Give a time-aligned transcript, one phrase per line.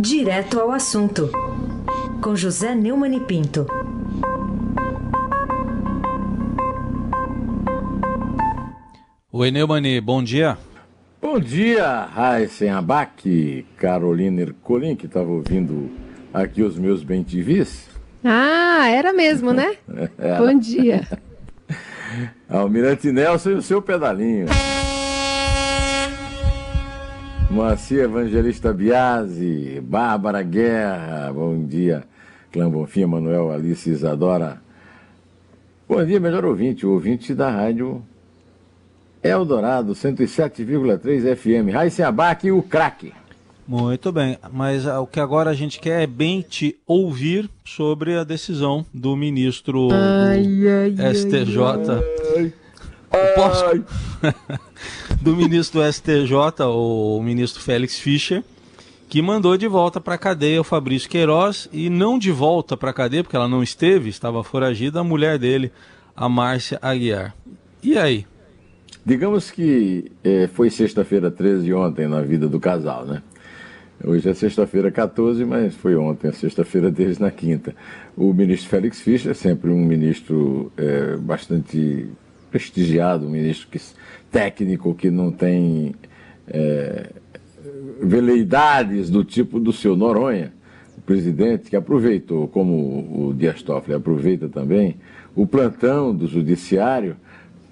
[0.00, 1.28] Direto ao assunto,
[2.22, 3.66] com José Neumann e Pinto.
[9.32, 10.56] Oi, Neumani, bom dia.
[11.20, 15.90] Bom dia, Raíssen Abac, Carolina Ercolim, que estava ouvindo
[16.32, 17.88] aqui os meus bem TVs.
[18.22, 19.76] Ah, era mesmo, né?
[20.16, 20.38] Era.
[20.38, 21.08] Bom dia.
[22.48, 24.46] Almirante Nelson e o seu pedalinho.
[27.50, 32.04] Moacir Evangelista Biasi, Bárbara Guerra, bom dia.
[32.52, 34.60] Clã Bonfim, Manuel, Alice Isadora.
[35.88, 38.02] Bom dia, melhor ouvinte, o ouvinte da rádio
[39.22, 41.72] Eldorado 107,3 FM.
[41.72, 43.14] Raíssa Abac e o craque.
[43.66, 48.24] Muito bem, mas o que agora a gente quer é bem te ouvir sobre a
[48.24, 50.42] decisão do ministro ai,
[50.90, 51.58] do ai, STJ.
[52.36, 52.52] Ai,
[53.34, 53.64] Posso...
[55.20, 58.42] do ministro do STJ, o ministro Félix Fischer,
[59.08, 62.90] que mandou de volta para a cadeia o Fabrício Queiroz e não de volta para
[62.90, 65.72] a cadeia, porque ela não esteve, estava foragida, a mulher dele,
[66.14, 67.34] a Márcia Aguiar.
[67.82, 68.26] E aí?
[69.04, 73.22] Digamos que é, foi sexta-feira 13 ontem na vida do casal, né?
[74.04, 77.74] Hoje é sexta-feira 14, mas foi ontem, a sexta-feira deles na quinta.
[78.16, 82.06] O ministro Félix Fischer, sempre um ministro é, bastante
[82.50, 83.80] prestigiado, um ministro que,
[84.30, 85.94] técnico que não tem
[86.46, 87.10] é,
[88.00, 90.52] veleidades do tipo do seu Noronha,
[90.96, 94.96] o presidente que aproveitou, como o Dias Toffoli aproveita também,
[95.34, 97.16] o plantão do judiciário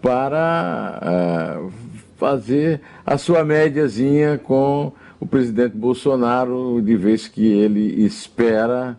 [0.01, 1.73] para uh,
[2.17, 8.99] fazer a sua médiazinha com o presidente Bolsonaro, de vez que ele espera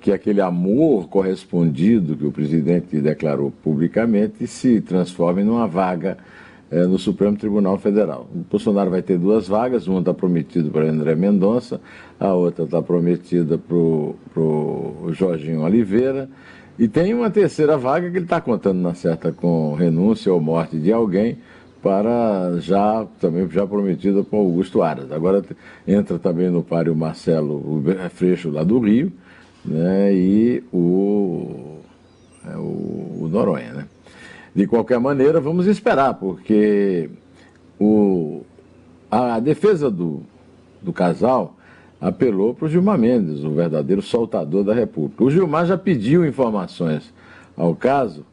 [0.00, 6.16] que aquele amor correspondido que o presidente declarou publicamente se transforme numa vaga
[6.70, 8.28] é, no Supremo Tribunal Federal.
[8.34, 11.80] O Bolsonaro vai ter duas vagas, uma está prometida para André Mendonça,
[12.18, 16.30] a outra está prometida para o Jorginho Oliveira,
[16.78, 20.78] e tem uma terceira vaga que ele está contando na certa com renúncia ou morte
[20.78, 21.38] de alguém,
[21.82, 25.10] para já também já prometida para Augusto Aras.
[25.10, 25.42] Agora
[25.86, 29.12] entra também no páreo Marcelo Freixo lá do Rio,
[29.64, 31.78] né, e o,
[32.46, 33.72] é, o, o Noronha.
[33.72, 33.86] Né?
[34.54, 37.10] De qualquer maneira, vamos esperar, porque
[37.78, 38.42] o,
[39.10, 40.22] a, defesa do,
[40.82, 41.56] do casal
[42.00, 45.22] apelou para o Gilmar Mendes, o verdadeiro soltador da República.
[45.22, 47.12] O Gilmar já pediu informações
[47.56, 48.24] ao caso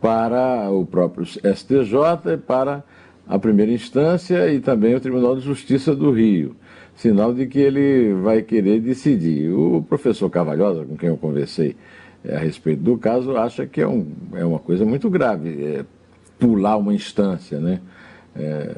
[0.00, 2.84] para o próprio STJ para
[3.26, 6.54] a primeira instância e também o Tribunal de Justiça do Rio
[6.96, 9.52] sinal de que ele vai querer decidir.
[9.52, 11.76] O professor Cavalhosa, com quem eu conversei
[12.24, 15.84] é, a respeito do caso, acha que é, um, é uma coisa muito grave é,
[16.38, 17.80] pular uma instância, né?
[18.38, 18.70] É,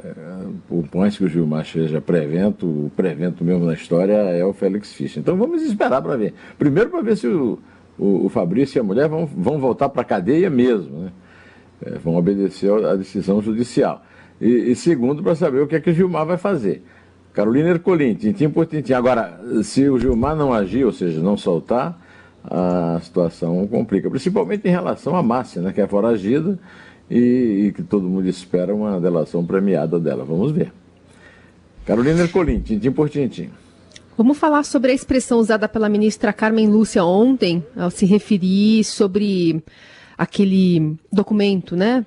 [0.68, 4.92] por mais que o Gilmar seja prevento, o prevento mesmo na história é o Félix
[4.92, 5.20] Fischer.
[5.20, 6.32] Então vamos esperar para ver.
[6.56, 7.58] Primeiro para ver se o,
[7.98, 11.12] o, o, Fabrício e a mulher vão, vão voltar para a cadeia mesmo, né?
[11.84, 14.04] É, vão obedecer à decisão judicial.
[14.40, 16.82] E, e segundo, para saber o que é que o Gilmar vai fazer.
[17.38, 18.94] Carolina Ercolim, tintim por tintim.
[18.94, 21.96] Agora, se o Gilmar não agir, ou seja, não soltar,
[22.42, 26.58] a situação complica, principalmente em relação à Márcia, né, que é foragida
[27.08, 30.24] e, e, que todo mundo espera uma delação premiada dela.
[30.24, 30.72] Vamos ver.
[31.86, 33.50] Carolina Ercolim, tintim por tintim.
[34.16, 39.62] Vamos falar sobre a expressão usada pela ministra Carmen Lúcia ontem, ao se referir sobre
[40.18, 42.04] aquele documento, né,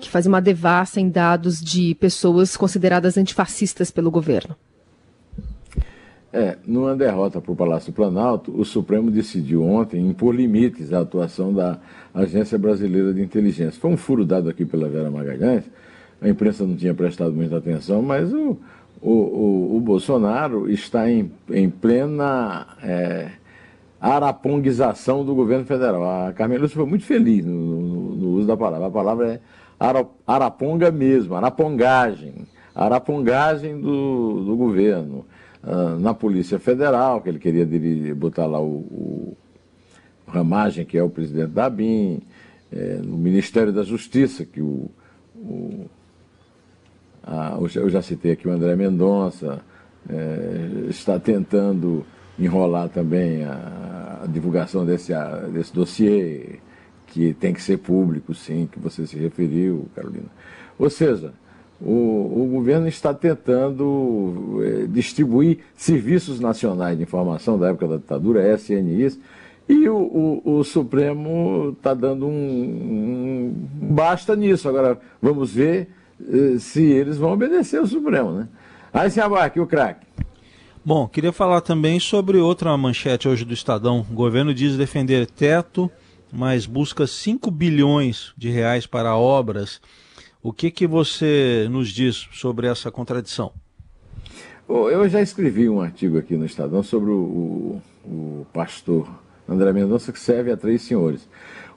[0.00, 4.56] que faz uma devassa em dados de pessoas consideradas antifascistas pelo governo.
[6.32, 11.52] É, numa derrota para o Palácio Planalto, o Supremo decidiu ontem impor limites à atuação
[11.52, 11.78] da
[12.14, 13.78] Agência Brasileira de Inteligência.
[13.78, 15.64] Foi um furo dado aqui pela Vera Magalhães,
[16.22, 18.56] a imprensa não tinha prestado muita atenção, mas o,
[19.02, 23.32] o, o, o Bolsonaro está em, em plena é,
[25.26, 26.28] do governo federal.
[26.28, 28.86] A Carmen Lúcia foi muito feliz no, no, no uso da palavra.
[28.86, 29.40] A palavra é
[30.26, 35.26] araponga mesmo, arapongagem, arapongagem do, do governo
[35.64, 39.36] uh, na Polícia Federal, que ele queria dirigir, botar lá o, o
[40.26, 42.22] Ramagem, que é o presidente da ABIN,
[42.72, 44.90] é, no Ministério da Justiça, que o,
[45.36, 45.86] o
[47.22, 49.60] a, eu já citei aqui o André Mendonça,
[50.08, 52.04] é, está tentando
[52.38, 56.58] enrolar também a, a divulgação desse, a, desse dossiê,
[57.06, 60.28] que tem que ser público, sim, que você se referiu, Carolina.
[60.78, 61.34] Ou seja,
[61.84, 68.54] o, o governo está tentando é, distribuir serviços nacionais de informação da época da ditadura,
[68.54, 69.18] SNIs,
[69.68, 73.54] e o, o, o Supremo está dando um, um,
[73.94, 74.68] basta nisso.
[74.68, 75.88] Agora, vamos ver
[76.20, 78.48] eh, se eles vão obedecer ao Supremo, né?
[78.92, 80.06] Aí se abarque o craque.
[80.84, 84.04] Bom, queria falar também sobre outra manchete hoje do Estadão.
[84.10, 85.90] O governo diz defender teto,
[86.32, 89.80] mas busca 5 bilhões de reais para obras.
[90.44, 93.52] O que, que você nos diz sobre essa contradição?
[94.68, 99.08] Eu já escrevi um artigo aqui no Estadão sobre o, o, pastor
[99.48, 101.28] André Mendonça, que serve a três senhores.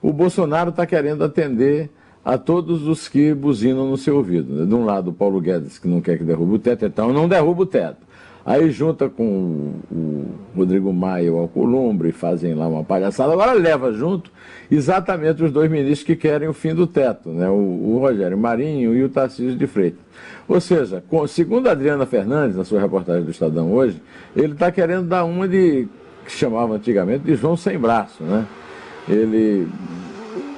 [0.02, 1.90] O Bolsonaro está querendo atender
[2.24, 4.66] a todos os que buzinam no seu ouvido.
[4.66, 7.28] De um lado, o Paulo Guedes, que não quer que derrube o teto, então não
[7.28, 8.04] derruba o teto.
[8.46, 10.24] Aí junta com o
[10.56, 13.32] Rodrigo Maia e o e fazem lá uma palhaçada.
[13.32, 14.30] Agora leva junto
[14.70, 17.48] exatamente os dois ministros que querem o fim do teto, né?
[17.50, 19.98] o, o Rogério Marinho e o Tarcísio de Freitas.
[20.46, 24.00] Ou seja, com, segundo a Adriana Fernandes, na sua reportagem do Estadão hoje,
[24.36, 25.88] ele está querendo dar uma de
[26.24, 28.22] que chamava antigamente de João sem braço.
[28.22, 28.46] Né?
[29.08, 29.66] Ele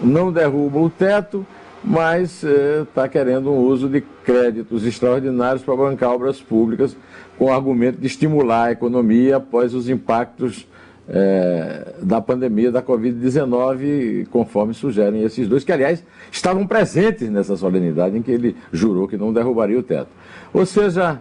[0.02, 1.46] não derruba o teto,
[1.82, 6.96] mas está eh, querendo um uso de créditos extraordinários para bancar obras públicas,
[7.38, 10.66] com o argumento de estimular a economia após os impactos
[11.08, 18.18] eh, da pandemia da Covid-19, conforme sugerem esses dois, que aliás estavam presentes nessa solenidade
[18.18, 20.10] em que ele jurou que não derrubaria o teto.
[20.52, 21.20] Ou seja,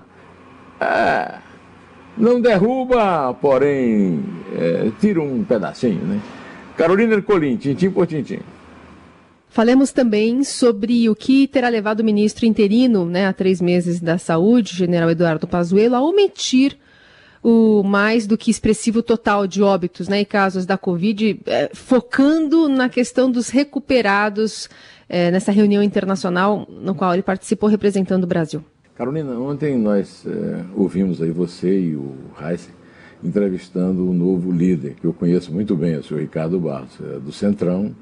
[0.79, 1.35] é,
[2.17, 4.23] não derruba, porém
[4.55, 6.19] é, tira um pedacinho, né?
[6.75, 8.39] Carolina Ercolim, tintim por tintim.
[9.49, 14.17] Falemos também sobre o que terá levado o ministro interino, né, há três meses da
[14.17, 16.77] Saúde, general Eduardo Pazuello, a omitir
[17.41, 22.67] o mais do que expressivo total de óbitos né, e casos da Covid, eh, focando
[22.67, 24.69] na questão dos recuperados
[25.07, 28.63] eh, nessa reunião internacional no qual ele participou representando o Brasil.
[28.95, 32.75] Carolina, ontem nós eh, ouvimos aí você e o Heisen
[33.23, 37.95] entrevistando o novo líder, que eu conheço muito bem, o senhor Ricardo Barros, do Centrão,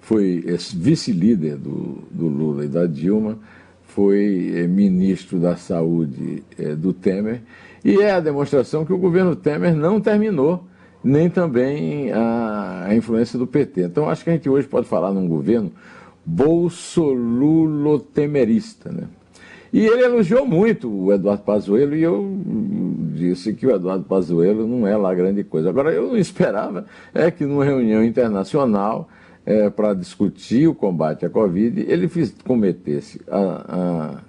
[0.00, 0.44] foi
[0.74, 3.38] vice-líder do, do, Lula e da Dilma,
[3.86, 7.42] foi é, ministro da Saúde é, do Temer,
[7.84, 10.64] e é a demonstração que o governo Temer não terminou,
[11.02, 13.84] nem também a, a influência do PT.
[13.84, 15.72] Então, acho que a gente hoje pode falar num governo
[16.24, 19.04] bolsolulo-temerista, né?
[19.72, 22.36] E ele elogiou muito o Eduardo Pazuello e eu
[23.14, 25.70] disse que o Eduardo Pazuello não é lá grande coisa.
[25.70, 29.08] Agora, eu não esperava é que numa reunião internacional
[29.44, 34.20] é, para discutir o combate à Covid, ele fiz, cometesse a,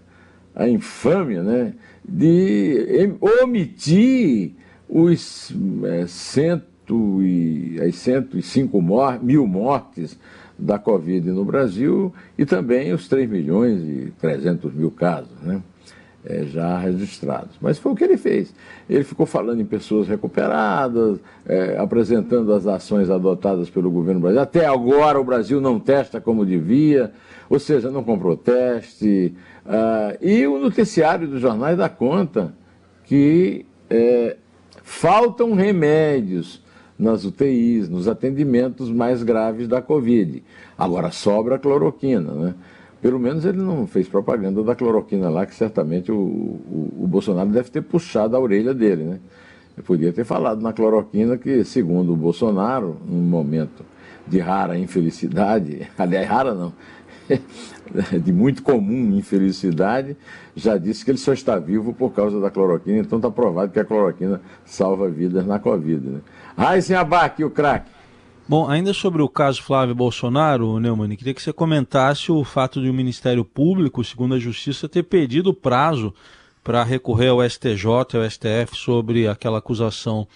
[0.55, 1.73] a, a infâmia né,
[2.07, 4.53] de omitir
[4.87, 5.53] os
[5.85, 10.19] é, cento e, as 105 mor mil mortes
[10.57, 15.61] da Covid no Brasil e também os 3 milhões e 300 mil casos né,
[16.25, 17.55] é, já registrados.
[17.61, 18.53] Mas foi o que ele fez.
[18.89, 24.43] Ele ficou falando em pessoas recuperadas, é, apresentando as ações adotadas pelo governo brasileiro.
[24.47, 27.11] Até agora o Brasil não testa como devia,
[27.49, 29.33] ou seja, não comprou teste.
[29.65, 32.53] Ah, e o noticiário dos jornais dá conta
[33.05, 34.37] que é,
[34.83, 36.61] faltam remédios
[36.97, 40.43] nas UTIs, nos atendimentos mais graves da Covid.
[40.77, 42.53] Agora sobra cloroquina, né?
[43.01, 47.49] Pelo menos ele não fez propaganda da cloroquina lá, que certamente o, o, o Bolsonaro
[47.49, 49.19] deve ter puxado a orelha dele, né?
[49.85, 53.83] Podia ter falado na cloroquina que, segundo o Bolsonaro, num momento
[54.27, 56.73] de rara infelicidade, aliás, rara não,
[58.23, 60.15] de muito comum infelicidade,
[60.55, 63.79] já disse que ele só está vivo por causa da cloroquina, então está provado que
[63.79, 66.07] a cloroquina salva vidas na Covid.
[66.07, 66.19] Né?
[66.57, 67.89] Raíssen Abac, o craque.
[68.51, 72.89] Bom, ainda sobre o caso Flávio Bolsonaro, Neumann, queria que você comentasse o fato de
[72.89, 76.13] o Ministério Público, segundo a Justiça, ter pedido prazo
[76.61, 80.27] para recorrer ao STJ e ao STF sobre aquela acusação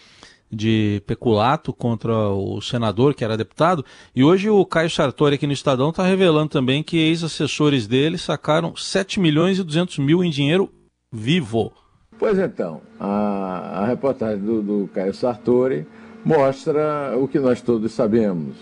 [0.50, 3.84] de peculato contra o senador, que era deputado.
[4.16, 8.78] E hoje o Caio Sartori aqui no Estadão está revelando também que ex-assessores dele sacaram
[8.78, 10.72] 7 milhões e 200 mil em dinheiro
[11.12, 11.74] vivo.
[12.18, 15.86] Pois então, a, a reportagem do, do Caio Sartori
[16.26, 18.56] mostra o que nós todos sabemos.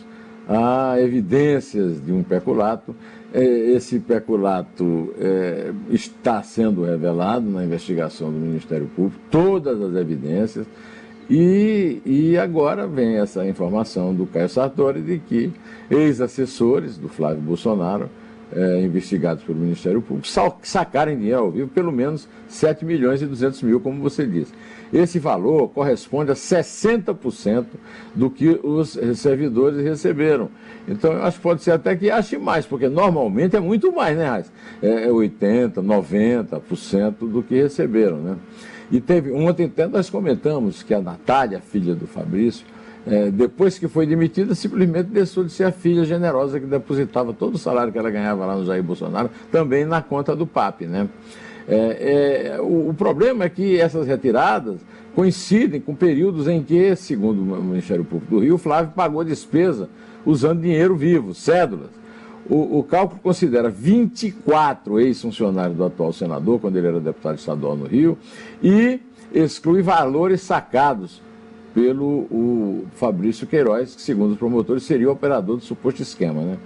[0.48, 2.93] Há evidências de um peculato.
[3.34, 10.67] É, esse peculato é, está sendo revelado na investigação do Ministério Público, todas as evidências.
[11.29, 15.53] E, e agora vem essa informação do Caio Sartori de que
[15.89, 18.10] ex-assessores do Flávio Bolsonaro
[18.55, 20.27] é, investigados pelo Ministério Público
[20.62, 24.53] sacarem dinheiro ao vivo, pelo menos 7 milhões e 200 mil, como você disse.
[24.91, 27.65] Esse valor corresponde a 60%
[28.13, 30.50] do que os servidores receberam.
[30.88, 34.15] Então, eu acho que pode ser até que ache mais, porque normalmente é muito mais,
[34.15, 34.51] né, Raiz?
[34.81, 38.38] É 80%, é 90% do que receberam, né?
[38.91, 42.65] E teve, ontem até nós comentamos que a Natália, filha do Fabrício,
[43.05, 47.55] é, depois que foi demitida, simplesmente deixou de ser a filha generosa que depositava todo
[47.55, 50.81] o salário que ela ganhava lá no Jair Bolsonaro, também na conta do PAP.
[50.83, 51.10] Né?
[51.67, 54.77] É, é, o, o, problema é que essas retiradas
[55.13, 59.89] coincidem com períodos em que, segundo o Ministério Público do Rio, Flávio pagou despesa
[60.25, 61.89] usando dinheiro vivo, cédulas.
[62.50, 67.86] O, o cálculo considera 24 ex-funcionários do atual senador, quando ele era deputado estadual no
[67.86, 68.17] Rio,
[68.62, 69.00] e
[69.33, 71.22] exclui valores sacados
[71.73, 76.41] pelo o Fabrício Queiroz, que, segundo os promotores, seria o operador do suposto esquema.
[76.41, 76.57] Né?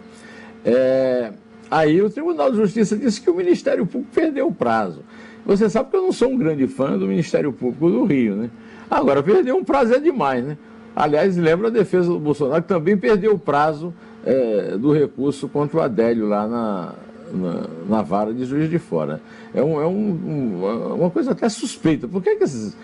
[0.66, 1.32] É,
[1.72, 5.02] aí o Tribunal de Justiça disse que o Ministério Público perdeu o prazo.
[5.46, 8.50] Você sabe que eu não sou um grande fã do Ministério Público do Rio, né?
[8.90, 10.58] Agora, perder um prazo é demais, né?
[10.94, 13.94] Aliás, lembra a defesa do Bolsonaro, que também perdeu o prazo
[14.26, 16.94] é, do recurso contra o Adélio lá na,
[17.32, 19.22] na, na, vara de juiz de fora.
[19.54, 22.08] É, um, é um, um, uma coisa até suspeita.
[22.08, 22.76] Por que, que esses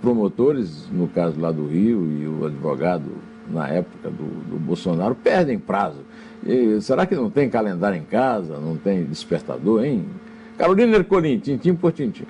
[0.00, 3.10] promotores, no caso lá do Rio, e o advogado
[3.50, 6.00] na época do, do Bolsonaro, perdem prazo?
[6.44, 10.04] E, será que não tem calendário em casa, não tem despertador, hein?
[10.56, 12.24] Carolina Ercolim, tintim por tintim.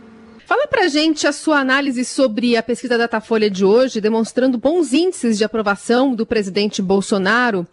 [0.47, 5.37] Fala pra gente a sua análise sobre a pesquisa Datafolha de hoje, demonstrando bons índices
[5.37, 7.67] de aprovação do presidente Bolsonaro.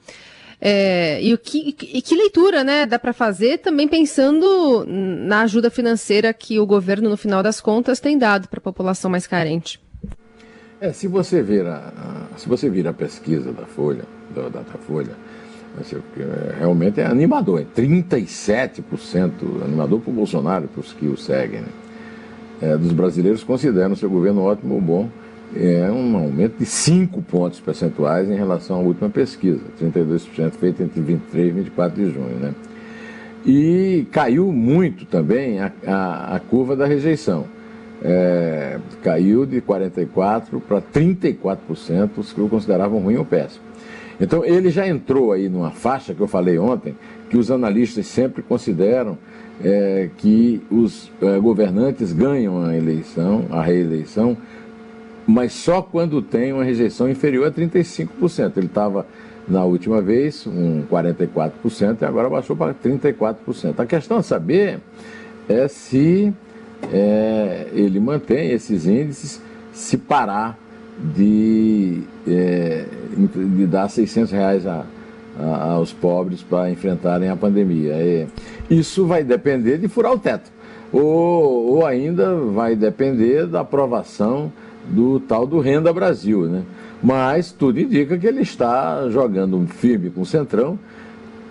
[0.66, 5.70] É, e, o que, e que leitura né, dá para fazer também pensando na ajuda
[5.70, 9.78] financeira que o governo, no final das contas, tem dado para a população mais carente?
[10.80, 11.76] É, se você vir a,
[12.34, 15.12] a, se você vir a pesquisa da Folha, da Datafolha,
[15.82, 19.32] é, realmente é animador, é 37%
[19.66, 21.60] animador para o Bolsonaro, para os que o seguem.
[21.60, 21.68] Né?
[22.62, 25.10] É, dos brasileiros consideram seu governo ótimo ou bom.
[25.56, 31.00] É um aumento de 5 pontos percentuais em relação à última pesquisa, 32% feita entre
[31.00, 32.36] 23 e 24 de junho.
[32.38, 32.54] Né?
[33.46, 37.46] E caiu muito também a, a, a curva da rejeição.
[38.02, 43.64] É, caiu de 44% para 34%, os que o consideravam ruim ou péssimo.
[44.20, 46.96] Então ele já entrou aí numa faixa que eu falei ontem,
[47.30, 49.18] que os analistas sempre consideram
[49.64, 54.38] é, que os é, governantes ganham a eleição, a reeleição,
[55.26, 58.58] mas só quando tem uma rejeição inferior a 35%.
[58.58, 59.06] Ele estava
[59.48, 63.80] na última vez um 44% e agora baixou para 34%.
[63.80, 64.80] A questão a saber
[65.48, 66.34] é se
[66.92, 70.58] é, ele mantém esses índices se parar
[71.16, 72.86] de, é,
[73.56, 74.86] de dar 600 reais a,
[75.40, 77.94] a, aos pobres para enfrentarem a pandemia.
[77.94, 78.28] É,
[78.70, 80.52] isso vai depender de furar o teto.
[80.92, 84.52] Ou, ou ainda vai depender da aprovação
[84.88, 86.44] do tal do Renda Brasil.
[86.44, 86.64] Né?
[87.02, 90.78] Mas tudo indica que ele está jogando um firme com o Centrão,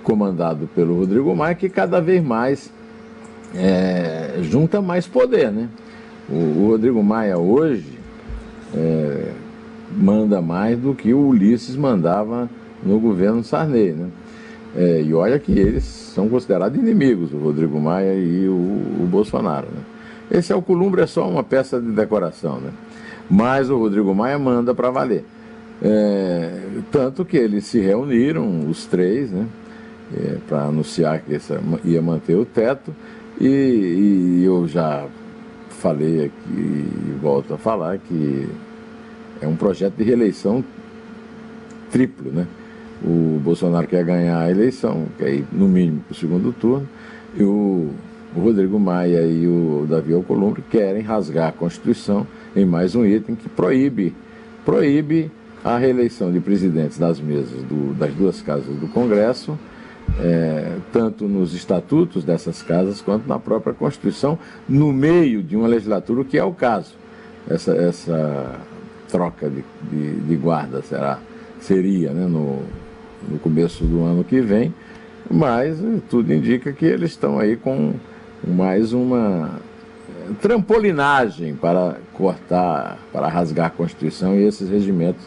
[0.02, 2.72] comandado pelo Rodrigo Maia, que cada vez mais
[3.54, 5.50] é, junta mais poder.
[5.52, 5.68] Né?
[6.28, 7.98] O, o Rodrigo Maia hoje
[8.74, 9.32] é,
[9.96, 12.48] manda mais do que o Ulisses mandava
[12.82, 13.92] no governo Sarney.
[13.92, 14.08] Né?
[14.74, 19.66] É, e olha que eles são considerados inimigos, o Rodrigo Maia e o, o Bolsonaro.
[19.66, 19.82] Né?
[20.30, 22.70] Esse Alcolumbre é só uma peça de decoração, né?
[23.32, 25.24] Mas o Rodrigo Maia manda para valer.
[25.80, 29.46] É, tanto que eles se reuniram, os três, né?
[30.14, 32.94] É, para anunciar que essa, ia manter o teto,
[33.40, 35.06] e, e eu já
[35.70, 38.46] falei aqui e volto a falar que
[39.40, 40.62] é um projeto de reeleição
[41.90, 42.46] triplo, né?
[43.02, 46.86] O Bolsonaro quer ganhar a eleição, quer ir no mínimo para o segundo turno,
[47.34, 47.88] e o,
[48.34, 53.34] o Rodrigo Maia e o Davi Alcolumbre querem rasgar a Constituição em mais um item
[53.34, 54.14] que proíbe,
[54.64, 55.30] proíbe
[55.62, 59.58] a reeleição de presidentes das mesas do, das duas casas do Congresso,
[60.18, 66.22] é, tanto nos estatutos dessas casas quanto na própria Constituição, no meio de uma legislatura,
[66.22, 66.94] o que é o caso.
[67.48, 68.60] Essa, essa
[69.08, 71.18] troca de, de, de guarda será,
[71.60, 72.62] seria né, no,
[73.28, 74.74] no começo do ano que vem,
[75.30, 75.78] mas
[76.10, 77.94] tudo indica que eles estão aí com
[78.46, 79.60] mais uma
[80.08, 85.24] eh, trampolinagem para cortar, para rasgar a Constituição e esses regimentos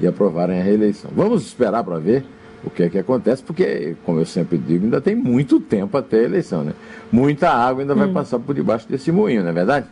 [0.00, 1.10] e aprovarem a reeleição.
[1.14, 2.24] Vamos esperar para ver
[2.64, 6.20] o que é que acontece, porque, como eu sempre digo, ainda tem muito tempo até
[6.20, 6.72] a eleição, né?
[7.12, 7.98] Muita água ainda hum.
[7.98, 9.86] vai passar por debaixo desse moinho, não é verdade?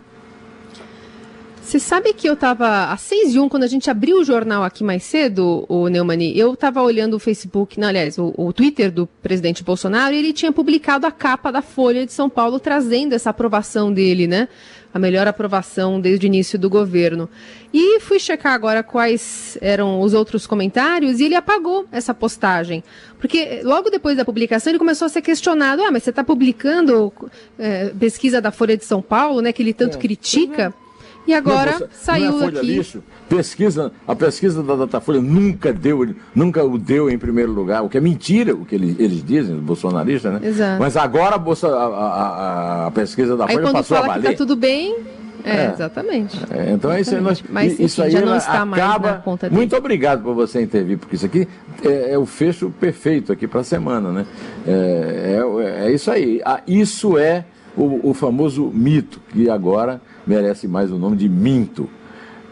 [1.65, 4.63] Você sabe que eu estava às 6 e 1, quando a gente abriu o jornal
[4.63, 8.93] aqui mais cedo, o Neumani, eu estava olhando o Facebook, não, aliás, o, o, Twitter
[8.93, 13.15] do presidente Bolsonaro, e ele tinha publicado a capa da Folha de São Paulo, trazendo
[13.15, 14.47] essa aprovação dele, né?
[14.93, 17.29] A melhor aprovação desde o início do governo.
[17.73, 22.85] E fui checar agora quais eram os outros comentários e ele apagou essa postagem.
[23.19, 27.13] Porque logo depois da publicação ele começou a ser questionado: ah, mas você está publicando
[27.59, 29.53] é, pesquisa da Folha de São Paulo, né?
[29.53, 30.01] Que ele tanto é.
[30.01, 30.67] critica.
[30.67, 30.84] Uhum.
[31.27, 32.61] E agora não, saiu não é Folha.
[32.61, 33.03] Lixo.
[33.29, 37.97] Pesquisa, a pesquisa da Datafolha nunca deu, nunca o deu em primeiro lugar, o que
[37.97, 40.41] é mentira, o que eles, eles dizem, os bolsonaristas, né?
[40.47, 40.81] Exato.
[40.81, 44.23] Mas agora a, Bolsa, a, a, a pesquisa da Aí, Folha passou a valer.
[44.23, 44.97] Que tá tudo bem,
[45.43, 46.39] É, exatamente.
[46.51, 47.21] É, então é isso aí.
[47.21, 49.11] Nós, Mas, isso enfim, aí já não ela está mais acaba.
[49.13, 49.57] na conta dele.
[49.59, 51.47] Muito obrigado por você intervir, porque isso aqui
[51.83, 54.27] é, é o fecho perfeito aqui para a semana, né?
[54.67, 55.43] É,
[55.83, 56.41] é, é isso aí.
[56.45, 57.45] Ah, isso é
[57.77, 61.89] o, o famoso mito, que agora merece mais o nome de minto.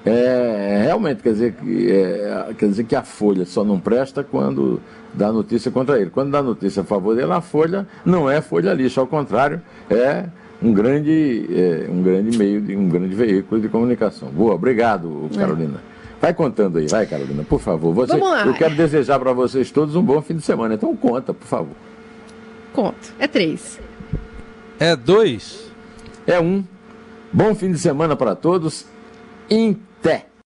[0.04, 4.80] É, realmente quer dizer, que, é, quer dizer que a Folha só não presta quando
[5.14, 6.10] dá notícia contra ele.
[6.10, 10.24] Quando dá notícia a favor dele, a Folha não é Folha lixo, ao contrário, é
[10.60, 14.28] um grande, é, um grande meio, de um grande veículo de comunicação.
[14.28, 15.80] Boa, obrigado, Carolina.
[16.20, 17.92] Vai contando aí, vai, Carolina, por favor.
[17.94, 18.46] Você, Vamos lá.
[18.46, 20.74] Eu quero desejar para vocês todos um bom fim de semana.
[20.74, 21.74] Então conta, por favor.
[22.72, 23.12] Conto.
[23.18, 23.80] É três.
[24.78, 25.70] É dois.
[26.26, 26.64] É um.
[27.32, 28.84] Bom fim de semana para todos.
[29.48, 29.72] Em
[30.02, 30.26] té.